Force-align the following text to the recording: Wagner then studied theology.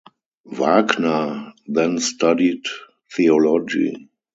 Wagner 0.47 1.53
then 1.67 1.99
studied 1.99 2.63
theology. 3.15 4.09